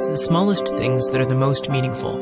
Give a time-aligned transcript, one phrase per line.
[0.00, 2.14] it's the smallest things that are the most meaningful.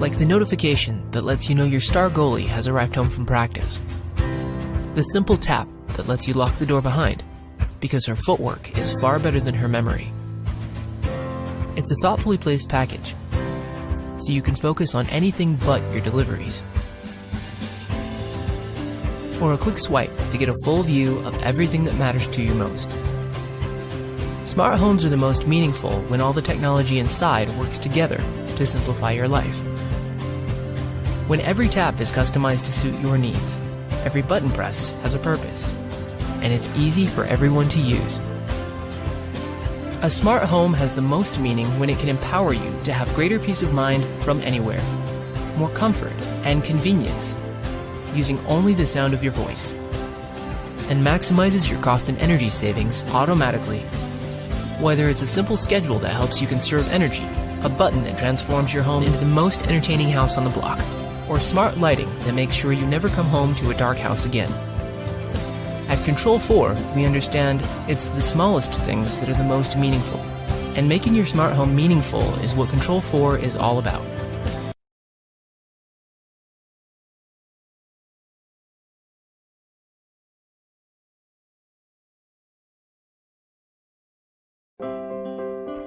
[0.00, 3.78] Like the notification that lets you know your star goalie has arrived home from practice.
[4.96, 7.22] The simple tap that lets you lock the door behind,
[7.78, 10.10] because her footwork is far better than her memory.
[11.76, 13.14] It's a thoughtfully placed package,
[14.16, 16.60] so you can focus on anything but your deliveries.
[19.40, 22.52] Or a quick swipe to get a full view of everything that matters to you
[22.52, 22.90] most.
[24.52, 28.18] Smart homes are the most meaningful when all the technology inside works together
[28.56, 29.56] to simplify your life.
[31.26, 33.56] When every tap is customized to suit your needs,
[34.04, 35.72] every button press has a purpose,
[36.42, 38.20] and it's easy for everyone to use.
[40.02, 43.38] A smart home has the most meaning when it can empower you to have greater
[43.38, 44.82] peace of mind from anywhere,
[45.56, 46.12] more comfort
[46.44, 47.34] and convenience,
[48.14, 49.72] using only the sound of your voice,
[50.90, 53.82] and maximizes your cost and energy savings automatically.
[54.82, 57.22] Whether it's a simple schedule that helps you conserve energy,
[57.62, 60.80] a button that transforms your home into the most entertaining house on the block,
[61.28, 64.50] or smart lighting that makes sure you never come home to a dark house again.
[65.88, 70.18] At Control 4, we understand it's the smallest things that are the most meaningful.
[70.74, 74.04] And making your smart home meaningful is what Control 4 is all about.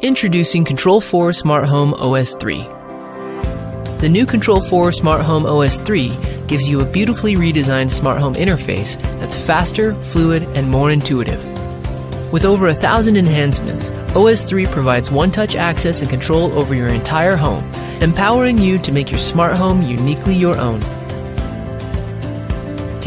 [0.06, 2.61] Introducing Control 4 Smart Home OS 3.
[4.02, 6.09] The new Control 4 Smart Home OS 3
[6.45, 11.44] gives you a beautifully redesigned smart home interface that's faster, fluid, and more intuitive.
[12.31, 17.36] With over a thousand enhancements, OS 3 provides one-touch access and control over your entire
[17.36, 17.64] home,
[18.00, 20.81] empowering you to make your smart home uniquely your own.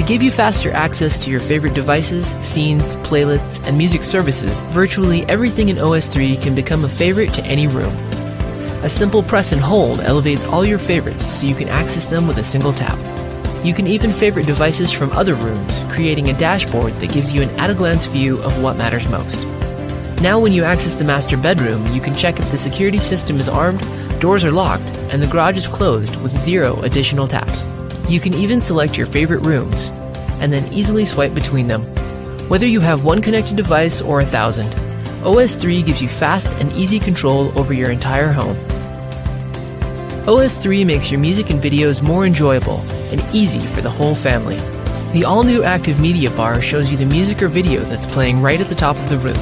[0.09, 5.69] Give you faster access to your favorite devices, scenes, playlists, and music services, virtually everything
[5.69, 7.93] in OS 3 can become a favorite to any room.
[8.83, 12.39] A simple press and hold elevates all your favorites so you can access them with
[12.39, 12.97] a single tap.
[13.63, 17.51] You can even favorite devices from other rooms, creating a dashboard that gives you an
[17.61, 19.39] at-a-glance view of what matters most.
[20.23, 23.51] Now when you access the master bedroom, you can check if the security system is
[23.51, 23.85] armed,
[24.23, 27.67] doors are locked, and the garage is closed with zero additional taps.
[28.09, 29.91] You can even select your favorite rooms,
[30.41, 31.83] and then easily swipe between them.
[32.49, 34.75] Whether you have one connected device or a thousand,
[35.25, 38.57] OS 3 gives you fast and easy control over your entire home.
[40.29, 42.79] OS 3 makes your music and videos more enjoyable
[43.11, 44.57] and easy for the whole family.
[45.13, 48.69] The all-new Active Media bar shows you the music or video that's playing right at
[48.69, 49.37] the top of the room.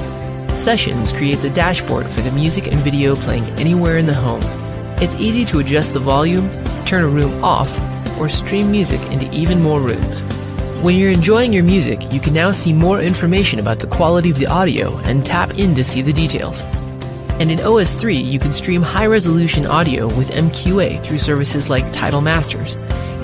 [0.50, 4.40] Sessions creates a dashboard for the music and video playing anywhere in the home.
[5.02, 6.48] It's easy to adjust the volume,
[6.84, 7.68] turn a room off,
[8.18, 10.22] or stream music into even more rooms.
[10.82, 14.38] When you're enjoying your music, you can now see more information about the quality of
[14.38, 16.62] the audio and tap in to see the details.
[17.40, 21.90] And in OS 3, you can stream high resolution audio with MQA through services like
[21.92, 22.74] Tidal Masters,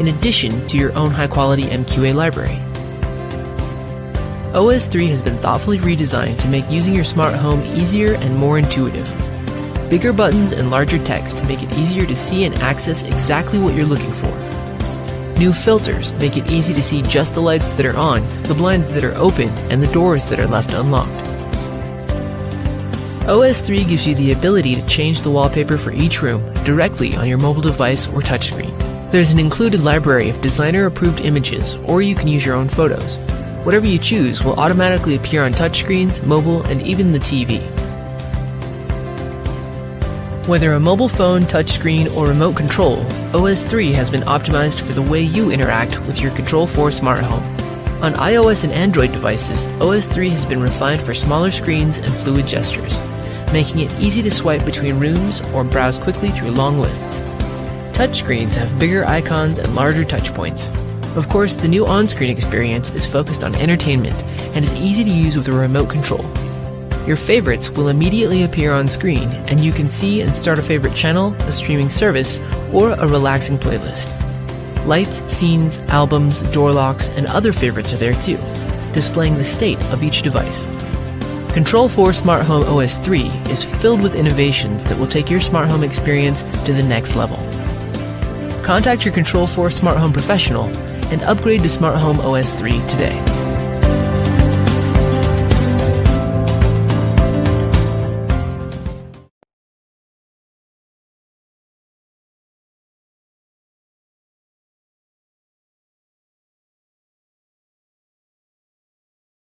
[0.01, 2.57] in addition to your own high quality MQA library.
[4.55, 8.59] OS 3 has been thoughtfully redesigned to make using your smart home easier and more
[8.59, 9.09] intuitive.
[9.91, 13.85] Bigger buttons and larger text make it easier to see and access exactly what you're
[13.85, 14.52] looking for.
[15.39, 18.93] New filters make it easy to see just the lights that are on, the blinds
[18.93, 21.29] that are open, and the doors that are left unlocked.
[23.29, 27.29] OS 3 gives you the ability to change the wallpaper for each room directly on
[27.29, 28.77] your mobile device or touchscreen.
[29.13, 33.17] There's an included library of designer approved images, or you can use your own photos.
[33.65, 37.61] Whatever you choose will automatically appear on touchscreens, mobile, and even the TV.
[40.49, 42.99] Whether a mobile phone, touchscreen, or remote control,
[43.33, 47.21] OS 3 has been optimized for the way you interact with your Control 4 smart
[47.21, 47.45] home.
[48.03, 52.49] On iOS and Android devices, OS 3 has been refined for smaller screens and fluid
[52.49, 53.01] gestures,
[53.53, 57.21] making it easy to swipe between rooms or browse quickly through long lists.
[57.97, 60.67] Touchscreens have bigger icons and larger touchpoints.
[61.17, 64.21] Of course, the new on-screen experience is focused on entertainment
[64.57, 66.27] and is easy to use with a remote control.
[67.07, 70.95] Your favorites will immediately appear on screen, and you can see and start a favorite
[70.95, 72.41] channel, a streaming service,
[72.73, 74.17] or a relaxing playlist.
[74.87, 78.37] Lights, scenes, albums, door locks, and other favorites are there too,
[78.93, 80.65] displaying the state of each device.
[81.53, 85.69] Control 4 Smart Home OS 3 is filled with innovations that will take your smart
[85.69, 87.37] home experience to the next level.
[88.63, 90.65] Contact your Control 4 Smart Home professional
[91.13, 93.42] and upgrade to Smart Home OS 3 today.